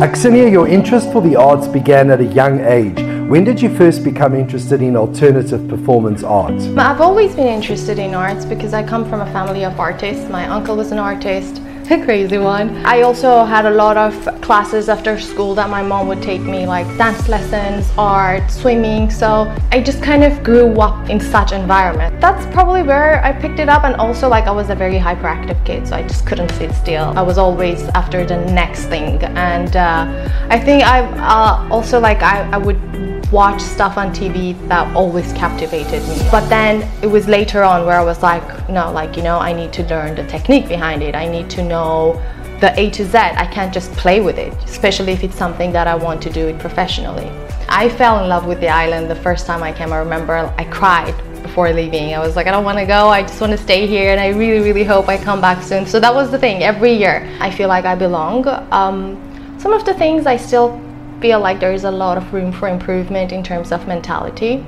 Axinia, 0.00 0.48
your 0.48 0.68
interest 0.68 1.10
for 1.10 1.20
the 1.20 1.34
arts 1.34 1.66
began 1.66 2.08
at 2.12 2.20
a 2.20 2.24
young 2.24 2.60
age. 2.60 3.00
When 3.28 3.42
did 3.42 3.60
you 3.60 3.68
first 3.74 4.04
become 4.04 4.32
interested 4.32 4.80
in 4.80 4.96
alternative 4.96 5.66
performance 5.66 6.22
art? 6.22 6.54
I've 6.78 7.00
always 7.00 7.34
been 7.34 7.48
interested 7.48 7.98
in 7.98 8.14
arts 8.14 8.44
because 8.44 8.74
I 8.74 8.86
come 8.86 9.08
from 9.10 9.22
a 9.22 9.32
family 9.32 9.64
of 9.64 9.80
artists. 9.80 10.30
My 10.30 10.46
uncle 10.46 10.76
was 10.76 10.92
an 10.92 11.00
artist, 11.00 11.60
a 11.90 12.04
crazy 12.04 12.36
one. 12.36 12.84
I 12.84 13.00
also 13.00 13.44
had 13.44 13.64
a 13.64 13.70
lot 13.70 13.96
of 13.96 14.12
classes 14.42 14.90
after 14.90 15.18
school 15.18 15.54
that 15.54 15.70
my 15.70 15.82
mom 15.82 16.06
would 16.08 16.22
take 16.22 16.42
me, 16.42 16.66
like 16.66 16.86
dance 16.98 17.28
lessons, 17.28 17.90
art, 17.96 18.50
swimming. 18.50 19.10
So 19.10 19.54
I 19.72 19.80
just 19.80 20.02
kind 20.02 20.22
of 20.22 20.42
grew 20.44 20.68
up 20.80 21.08
in 21.08 21.18
such 21.18 21.52
environment. 21.52 22.20
That's 22.20 22.44
probably 22.52 22.82
where 22.82 23.24
I 23.24 23.32
picked 23.32 23.58
it 23.58 23.70
up. 23.70 23.84
And 23.84 23.94
also, 23.96 24.28
like, 24.28 24.44
I 24.44 24.50
was 24.50 24.68
a 24.68 24.74
very 24.74 24.98
hyperactive 24.98 25.64
kid, 25.64 25.88
so 25.88 25.96
I 25.96 26.02
just 26.02 26.26
couldn't 26.26 26.50
sit 26.52 26.72
still. 26.72 27.06
I 27.16 27.22
was 27.22 27.38
always 27.38 27.82
after 27.94 28.26
the 28.26 28.36
next 28.52 28.86
thing. 28.86 29.22
And 29.22 29.74
uh, 29.74 30.28
I 30.50 30.60
think 30.60 30.84
I 30.84 31.00
uh, 31.00 31.68
also, 31.70 31.98
like, 32.00 32.22
I, 32.22 32.50
I 32.50 32.58
would 32.58 33.17
watch 33.32 33.60
stuff 33.60 33.98
on 33.98 34.10
TV 34.10 34.56
that 34.68 34.94
always 34.96 35.32
captivated 35.34 36.02
me. 36.08 36.18
But 36.30 36.48
then 36.48 36.88
it 37.02 37.06
was 37.06 37.28
later 37.28 37.62
on 37.62 37.84
where 37.84 37.98
I 37.98 38.04
was 38.04 38.22
like, 38.22 38.68
no, 38.68 38.90
like, 38.90 39.16
you 39.16 39.22
know, 39.22 39.38
I 39.38 39.52
need 39.52 39.72
to 39.74 39.82
learn 39.84 40.14
the 40.14 40.26
technique 40.26 40.68
behind 40.68 41.02
it. 41.02 41.14
I 41.14 41.28
need 41.28 41.50
to 41.50 41.62
know 41.62 42.22
the 42.60 42.78
A 42.78 42.90
to 42.90 43.04
Z. 43.04 43.16
I 43.16 43.46
can't 43.46 43.72
just 43.72 43.92
play 43.92 44.20
with 44.20 44.38
it, 44.38 44.52
especially 44.64 45.12
if 45.12 45.22
it's 45.22 45.36
something 45.36 45.72
that 45.72 45.86
I 45.86 45.94
want 45.94 46.22
to 46.22 46.30
do 46.30 46.48
it 46.48 46.58
professionally. 46.58 47.30
I 47.68 47.88
fell 47.88 48.22
in 48.22 48.28
love 48.28 48.46
with 48.46 48.60
the 48.60 48.68
island 48.68 49.10
the 49.10 49.16
first 49.16 49.46
time 49.46 49.62
I 49.62 49.72
came. 49.72 49.92
I 49.92 49.98
remember 49.98 50.52
I 50.56 50.64
cried 50.64 51.14
before 51.42 51.70
leaving. 51.72 52.14
I 52.14 52.18
was 52.18 52.34
like, 52.34 52.46
I 52.46 52.50
don't 52.50 52.64
want 52.64 52.78
to 52.78 52.86
go. 52.86 53.08
I 53.08 53.22
just 53.22 53.40
want 53.40 53.52
to 53.52 53.58
stay 53.58 53.86
here, 53.86 54.10
and 54.10 54.20
I 54.20 54.28
really, 54.28 54.60
really 54.60 54.84
hope 54.84 55.08
I 55.08 55.22
come 55.22 55.40
back 55.40 55.62
soon. 55.62 55.86
So 55.86 56.00
that 56.00 56.14
was 56.14 56.30
the 56.30 56.38
thing. 56.38 56.62
Every 56.62 56.92
year, 56.92 57.28
I 57.40 57.50
feel 57.50 57.68
like 57.68 57.84
I 57.84 57.94
belong. 57.94 58.48
Um, 58.72 59.16
some 59.58 59.72
of 59.72 59.84
the 59.84 59.94
things 59.94 60.26
I 60.26 60.36
still 60.36 60.80
feel 61.20 61.40
like 61.40 61.60
there 61.60 61.72
is 61.72 61.84
a 61.84 61.90
lot 61.90 62.16
of 62.16 62.32
room 62.32 62.52
for 62.52 62.68
improvement 62.68 63.32
in 63.32 63.42
terms 63.42 63.72
of 63.72 63.86
mentality. 63.86 64.64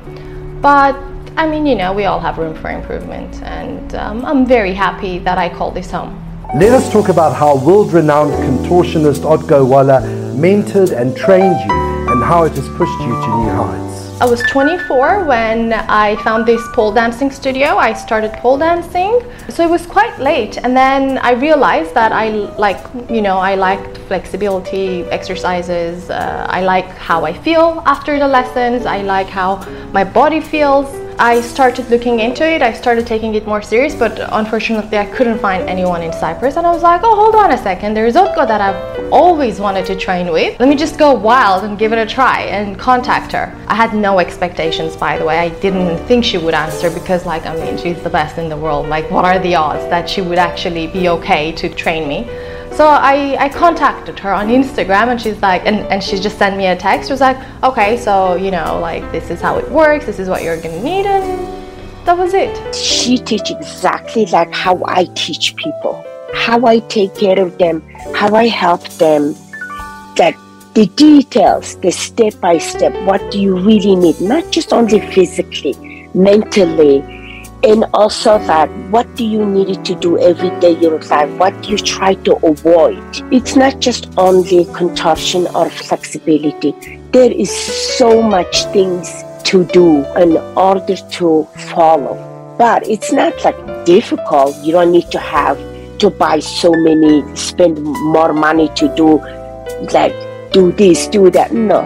But 0.60 0.96
I 1.36 1.48
mean, 1.48 1.64
you 1.64 1.74
know, 1.74 1.92
we 1.92 2.04
all 2.04 2.20
have 2.20 2.38
room 2.38 2.54
for 2.54 2.70
improvement, 2.70 3.42
and 3.42 3.94
um, 3.94 4.24
I'm 4.24 4.44
very 4.44 4.74
happy 4.74 5.18
that 5.20 5.38
I 5.38 5.48
call 5.48 5.70
this 5.70 5.90
home. 5.90 6.16
Let 6.54 6.72
us 6.72 6.90
talk 6.92 7.08
about 7.08 7.36
how 7.36 7.64
world 7.64 7.92
renowned 7.92 8.32
contortionist 8.32 9.20
Otgo 9.20 9.66
Waller 9.66 10.00
mentored 10.34 10.90
and 10.90 11.16
trained 11.16 11.58
you 11.64 11.72
and 12.10 12.22
how 12.24 12.42
it 12.42 12.52
has 12.52 12.68
pushed 12.70 13.00
you 13.00 13.14
to 13.24 13.28
new 13.36 13.50
heights. 13.50 13.89
I 14.20 14.26
was 14.26 14.42
24 14.42 15.24
when 15.24 15.72
I 15.72 16.14
found 16.16 16.44
this 16.44 16.60
pole 16.74 16.92
dancing 16.92 17.30
studio. 17.30 17.78
I 17.78 17.94
started 17.94 18.34
pole 18.34 18.58
dancing. 18.58 19.22
So 19.48 19.64
it 19.64 19.70
was 19.70 19.86
quite 19.86 20.18
late. 20.20 20.58
And 20.58 20.76
then 20.76 21.16
I 21.16 21.32
realized 21.32 21.94
that 21.94 22.12
I 22.12 22.28
like, 22.58 22.78
you 23.08 23.22
know, 23.22 23.38
I 23.38 23.54
liked 23.54 23.96
flexibility 24.08 25.04
exercises. 25.04 26.10
Uh, 26.10 26.46
I 26.50 26.60
like 26.60 26.84
how 26.98 27.24
I 27.24 27.32
feel 27.32 27.82
after 27.86 28.18
the 28.18 28.28
lessons. 28.28 28.84
I 28.84 29.00
like 29.00 29.28
how 29.28 29.64
my 29.90 30.04
body 30.04 30.42
feels. 30.42 30.99
I 31.22 31.42
started 31.42 31.90
looking 31.90 32.18
into 32.20 32.48
it, 32.50 32.62
I 32.62 32.72
started 32.72 33.06
taking 33.06 33.34
it 33.34 33.46
more 33.46 33.60
serious, 33.60 33.94
but 33.94 34.18
unfortunately 34.32 34.96
I 34.96 35.04
couldn't 35.04 35.38
find 35.38 35.68
anyone 35.68 36.02
in 36.02 36.14
Cyprus 36.14 36.56
and 36.56 36.66
I 36.66 36.72
was 36.72 36.82
like, 36.82 37.02
oh 37.04 37.14
hold 37.14 37.34
on 37.34 37.52
a 37.52 37.58
second, 37.58 37.92
there's 37.92 38.14
Otgo 38.14 38.48
that 38.48 38.62
I've 38.62 39.12
always 39.12 39.60
wanted 39.60 39.84
to 39.84 39.96
train 39.96 40.32
with. 40.32 40.58
Let 40.58 40.70
me 40.70 40.76
just 40.76 40.98
go 40.98 41.12
wild 41.12 41.64
and 41.64 41.78
give 41.78 41.92
it 41.92 41.98
a 41.98 42.06
try 42.06 42.44
and 42.44 42.78
contact 42.78 43.32
her. 43.32 43.54
I 43.68 43.74
had 43.74 43.94
no 43.94 44.18
expectations 44.18 44.96
by 44.96 45.18
the 45.18 45.26
way, 45.26 45.38
I 45.38 45.50
didn't 45.60 46.02
think 46.06 46.24
she 46.24 46.38
would 46.38 46.54
answer 46.54 46.88
because 46.88 47.26
like, 47.26 47.44
I 47.44 47.54
mean, 47.54 47.76
she's 47.76 48.02
the 48.02 48.08
best 48.08 48.38
in 48.38 48.48
the 48.48 48.56
world. 48.56 48.88
Like 48.88 49.10
what 49.10 49.26
are 49.26 49.38
the 49.38 49.56
odds 49.56 49.84
that 49.90 50.08
she 50.08 50.22
would 50.22 50.38
actually 50.38 50.86
be 50.86 51.10
okay 51.10 51.52
to 51.52 51.68
train 51.68 52.08
me? 52.08 52.24
So 52.72 52.86
I, 52.86 53.36
I 53.38 53.48
contacted 53.48 54.18
her 54.20 54.32
on 54.32 54.48
Instagram 54.48 55.08
and 55.08 55.20
she's 55.20 55.40
like, 55.42 55.66
and, 55.66 55.78
and 55.92 56.02
she 56.02 56.18
just 56.18 56.38
sent 56.38 56.56
me 56.56 56.66
a 56.66 56.76
text. 56.76 57.08
She 57.08 57.12
was 57.12 57.20
like, 57.20 57.36
okay, 57.62 57.96
so, 57.96 58.36
you 58.36 58.50
know, 58.50 58.78
like 58.80 59.02
this 59.12 59.28
is 59.30 59.40
how 59.40 59.58
it 59.58 59.70
works, 59.70 60.06
this 60.06 60.18
is 60.18 60.28
what 60.28 60.42
you're 60.42 60.60
gonna 60.60 60.82
need, 60.82 61.04
and 61.04 62.06
that 62.06 62.16
was 62.16 62.32
it. 62.32 62.74
She 62.74 63.18
teach 63.18 63.50
exactly 63.50 64.24
like 64.26 64.52
how 64.54 64.82
I 64.86 65.04
teach 65.14 65.56
people, 65.56 66.04
how 66.32 66.64
I 66.64 66.78
take 66.78 67.14
care 67.14 67.38
of 67.38 67.58
them, 67.58 67.82
how 68.14 68.34
I 68.34 68.46
help 68.46 68.88
them, 68.90 69.34
that 70.16 70.34
the 70.74 70.86
details, 70.86 71.76
the 71.80 71.90
step 71.90 72.40
by 72.40 72.56
step, 72.58 72.94
what 73.04 73.30
do 73.30 73.40
you 73.40 73.58
really 73.58 73.96
need, 73.96 74.20
not 74.20 74.50
just 74.50 74.72
only 74.72 75.00
physically, 75.12 76.08
mentally, 76.14 77.02
and 77.62 77.84
also 77.92 78.38
that 78.38 78.70
what 78.90 79.14
do 79.16 79.24
you 79.24 79.44
need 79.44 79.84
to 79.84 79.94
do 79.94 80.18
every 80.18 80.50
day 80.60 80.72
in 80.72 80.98
life? 81.08 81.30
What 81.38 81.60
do 81.62 81.70
you 81.70 81.78
try 81.78 82.14
to 82.14 82.36
avoid? 82.36 83.02
It's 83.32 83.54
not 83.56 83.80
just 83.80 84.08
only 84.16 84.64
contortion 84.66 85.46
or 85.48 85.68
flexibility. 85.68 86.72
There 87.12 87.30
is 87.30 87.50
so 87.98 88.22
much 88.22 88.64
things 88.66 89.22
to 89.44 89.64
do 89.66 90.04
in 90.16 90.36
order 90.56 90.96
to 90.96 91.48
follow. 91.74 92.26
But 92.56 92.86
it's 92.88 93.12
not 93.12 93.42
like 93.44 93.84
difficult. 93.84 94.56
You 94.64 94.72
don't 94.72 94.92
need 94.92 95.10
to 95.10 95.18
have 95.18 95.58
to 95.98 96.10
buy 96.10 96.38
so 96.38 96.72
many 96.72 97.24
spend 97.36 97.82
more 97.82 98.32
money 98.32 98.70
to 98.76 98.94
do 98.94 99.18
like 99.92 100.14
do 100.52 100.72
this 100.72 101.06
do 101.08 101.30
that. 101.30 101.52
No. 101.52 101.80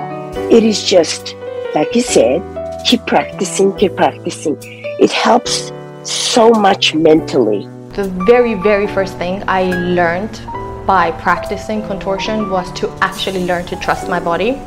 It 0.51 0.63
is 0.63 0.83
just 0.84 1.34
like 1.75 1.95
you 1.95 2.03
said 2.03 2.43
keep 2.87 3.05
practicing 3.07 3.75
keep 3.77 3.97
practicing 3.97 4.84
it 4.99 5.10
helps 5.10 5.72
so 6.05 6.50
much 6.50 6.94
mentally. 6.94 7.66
The 7.94 8.05
very, 8.27 8.55
very 8.55 8.87
first 8.87 9.16
thing 9.19 9.43
I 9.49 9.71
learned 9.71 10.41
by 10.87 11.10
practicing 11.12 11.82
contortion 11.82 12.50
was 12.50 12.71
to 12.72 12.91
actually 13.00 13.44
learn 13.47 13.65
to 13.66 13.77
trust 13.77 14.09
my 14.09 14.21
body, 14.21 14.60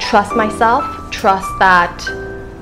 trust 0.00 0.34
myself, 0.34 0.84
trust 1.10 1.48
that 1.58 1.96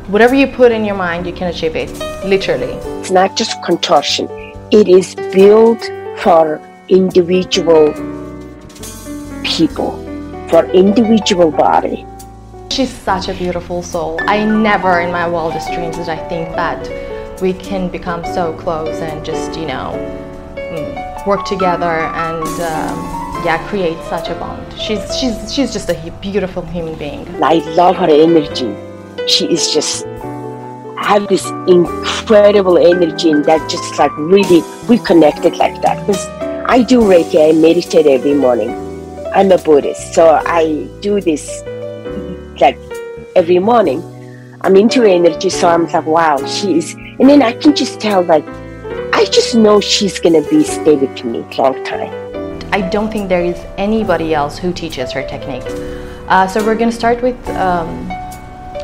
whatever 0.08 0.34
you 0.34 0.46
put 0.46 0.70
in 0.70 0.84
your 0.84 0.96
mind, 0.96 1.26
you 1.26 1.32
can 1.32 1.48
achieve 1.48 1.76
it, 1.76 1.90
literally. 2.24 2.74
It's 3.00 3.10
not 3.10 3.36
just 3.36 3.62
contortion, 3.64 4.28
it 4.70 4.88
is 4.88 5.14
built 5.14 5.82
for 6.18 6.60
individual 6.88 7.92
people, 9.42 9.92
for 10.48 10.64
individual 10.70 11.50
body. 11.50 12.06
She's 12.74 12.90
such 12.90 13.28
a 13.28 13.34
beautiful 13.34 13.84
soul. 13.84 14.18
I 14.22 14.44
never 14.44 14.98
in 14.98 15.12
my 15.12 15.28
wildest 15.28 15.72
dreams 15.72 15.96
did 15.96 16.08
I 16.08 16.16
think 16.28 16.48
that 16.56 17.40
we 17.40 17.52
can 17.52 17.88
become 17.88 18.24
so 18.24 18.52
close 18.54 18.96
and 18.96 19.24
just, 19.24 19.56
you 19.56 19.66
know, 19.66 19.92
mm, 20.56 21.24
work 21.24 21.44
together 21.44 21.86
and 21.86 22.42
um, 22.42 23.44
yeah, 23.44 23.64
create 23.68 23.96
such 24.08 24.28
a 24.28 24.34
bond. 24.34 24.72
She's, 24.72 24.98
she's, 25.16 25.54
she's 25.54 25.72
just 25.72 25.88
a 25.88 26.10
beautiful 26.20 26.66
human 26.66 26.98
being. 26.98 27.28
I 27.40 27.58
love 27.76 27.94
her 27.94 28.10
energy. 28.10 28.74
She 29.28 29.46
is 29.52 29.72
just 29.72 30.04
have 30.98 31.28
this 31.28 31.48
incredible 31.68 32.76
energy 32.76 33.30
and 33.30 33.44
that 33.44 33.70
just 33.70 34.00
like 34.00 34.10
really 34.16 34.64
we 34.88 34.98
connected 34.98 35.54
like 35.58 35.80
that 35.82 36.00
because 36.00 36.26
I 36.66 36.82
do 36.82 37.02
Reiki, 37.02 37.50
I 37.50 37.52
meditate 37.52 38.06
every 38.06 38.34
morning. 38.34 38.70
I'm 39.32 39.52
a 39.52 39.58
Buddhist, 39.58 40.12
so 40.12 40.42
I 40.44 40.88
do 41.00 41.20
this 41.20 41.62
like 42.60 42.78
every 43.36 43.58
morning. 43.58 44.02
I'm 44.60 44.76
into 44.76 45.00
her 45.00 45.06
energy, 45.06 45.50
so 45.50 45.68
I'm 45.68 45.86
like, 45.86 46.06
wow, 46.06 46.44
she 46.46 46.78
is. 46.78 46.94
And 46.94 47.28
then 47.28 47.42
I 47.42 47.52
can 47.52 47.76
just 47.76 48.00
tell, 48.00 48.22
like, 48.22 48.46
I 49.12 49.26
just 49.26 49.54
know 49.54 49.80
she's 49.80 50.18
gonna 50.18 50.42
be 50.48 50.64
stay 50.64 50.96
with 50.96 51.24
me 51.24 51.44
long 51.58 51.84
time. 51.84 52.12
I 52.72 52.80
don't 52.80 53.10
think 53.12 53.28
there 53.28 53.44
is 53.44 53.58
anybody 53.76 54.34
else 54.34 54.58
who 54.58 54.72
teaches 54.72 55.12
her 55.12 55.22
technique. 55.22 55.64
Uh, 56.28 56.46
so 56.46 56.64
we're 56.64 56.74
gonna 56.74 56.90
start 56.90 57.22
with 57.22 57.38
um, 57.50 58.08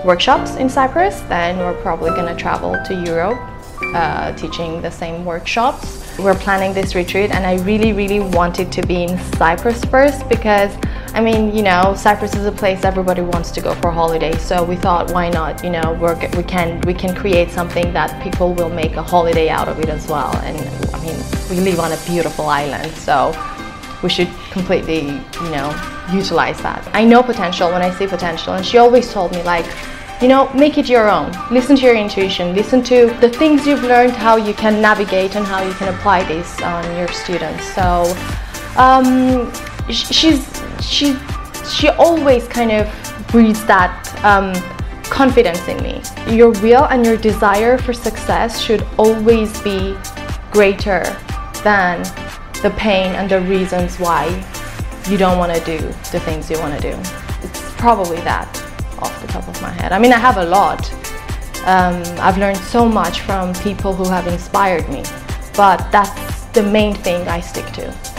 workshops 0.04 0.56
in 0.56 0.68
Cyprus, 0.68 1.20
then 1.22 1.58
we're 1.58 1.80
probably 1.82 2.10
gonna 2.10 2.36
travel 2.36 2.76
to 2.86 2.94
Europe 3.04 3.40
uh, 3.94 4.32
teaching 4.32 4.80
the 4.82 4.90
same 4.90 5.24
workshops. 5.24 6.06
We're 6.18 6.34
planning 6.34 6.74
this 6.74 6.94
retreat 6.94 7.30
and 7.30 7.46
I 7.46 7.56
really, 7.64 7.92
really 7.92 8.20
wanted 8.20 8.70
to 8.72 8.86
be 8.86 9.04
in 9.04 9.18
Cyprus 9.34 9.84
first 9.86 10.28
because 10.28 10.72
I 11.12 11.20
mean, 11.20 11.54
you 11.54 11.62
know, 11.62 11.94
Cyprus 11.96 12.34
is 12.36 12.46
a 12.46 12.52
place 12.52 12.84
everybody 12.84 13.20
wants 13.20 13.50
to 13.52 13.60
go 13.60 13.74
for 13.74 13.88
a 13.88 13.92
holiday. 13.92 14.36
So 14.38 14.62
we 14.62 14.76
thought, 14.76 15.12
why 15.12 15.28
not? 15.28 15.64
You 15.64 15.70
know, 15.70 15.92
we 15.94 16.38
we 16.38 16.44
can 16.44 16.80
we 16.82 16.94
can 16.94 17.14
create 17.14 17.50
something 17.50 17.92
that 17.92 18.22
people 18.22 18.54
will 18.54 18.70
make 18.70 18.94
a 18.94 19.02
holiday 19.02 19.48
out 19.48 19.68
of 19.68 19.80
it 19.80 19.88
as 19.88 20.06
well. 20.06 20.34
And 20.38 20.56
I 20.94 21.04
mean, 21.04 21.16
we 21.50 21.60
live 21.60 21.80
on 21.80 21.92
a 21.92 21.96
beautiful 22.06 22.46
island, 22.46 22.92
so 22.92 23.34
we 24.04 24.08
should 24.08 24.28
completely, 24.52 25.06
you 25.42 25.50
know, 25.50 25.68
utilize 26.12 26.60
that. 26.62 26.88
I 26.94 27.04
know 27.04 27.22
potential 27.22 27.72
when 27.72 27.82
I 27.82 27.90
see 27.90 28.06
potential, 28.06 28.54
and 28.54 28.64
she 28.64 28.78
always 28.78 29.12
told 29.12 29.32
me 29.32 29.42
like, 29.42 29.66
you 30.22 30.28
know, 30.28 30.48
make 30.54 30.78
it 30.78 30.88
your 30.88 31.10
own. 31.10 31.32
Listen 31.50 31.74
to 31.76 31.82
your 31.82 31.96
intuition. 31.96 32.54
Listen 32.54 32.84
to 32.84 33.06
the 33.20 33.28
things 33.28 33.66
you've 33.66 33.82
learned, 33.82 34.12
how 34.12 34.36
you 34.36 34.54
can 34.54 34.80
navigate 34.80 35.34
and 35.34 35.44
how 35.44 35.60
you 35.62 35.74
can 35.74 35.92
apply 35.92 36.22
this 36.22 36.62
on 36.62 36.84
your 36.96 37.08
students. 37.08 37.64
So. 37.74 38.16
Um, 38.76 39.52
she's 39.90 40.46
she 40.80 41.16
she 41.68 41.88
always 41.88 42.48
kind 42.48 42.72
of 42.72 42.88
breeds 43.28 43.64
that 43.66 43.92
um, 44.24 44.52
confidence 45.04 45.66
in 45.68 45.82
me. 45.82 46.02
Your 46.28 46.50
will 46.62 46.84
and 46.86 47.04
your 47.04 47.16
desire 47.16 47.78
for 47.78 47.92
success 47.92 48.60
should 48.60 48.86
always 48.98 49.60
be 49.62 49.96
greater 50.50 51.02
than 51.62 52.02
the 52.62 52.72
pain 52.76 53.14
and 53.14 53.30
the 53.30 53.40
reasons 53.42 53.98
why 53.98 54.26
you 55.08 55.16
don't 55.16 55.38
want 55.38 55.54
to 55.54 55.64
do 55.64 55.78
the 56.12 56.20
things 56.20 56.50
you 56.50 56.58
want 56.58 56.80
to 56.80 56.90
do. 56.90 56.96
It's 57.42 57.72
probably 57.74 58.18
that 58.18 58.48
off 58.98 59.20
the 59.22 59.28
top 59.28 59.48
of 59.48 59.60
my 59.62 59.70
head. 59.70 59.92
I 59.92 59.98
mean, 59.98 60.12
I 60.12 60.18
have 60.18 60.36
a 60.36 60.44
lot. 60.44 60.92
Um, 61.66 62.02
I've 62.18 62.38
learned 62.38 62.58
so 62.58 62.88
much 62.88 63.20
from 63.20 63.54
people 63.54 63.94
who 63.94 64.08
have 64.08 64.26
inspired 64.26 64.88
me, 64.88 65.02
but 65.56 65.90
that's 65.90 66.44
the 66.52 66.62
main 66.62 66.94
thing 66.94 67.26
I 67.28 67.40
stick 67.40 67.66
to. 67.74 68.09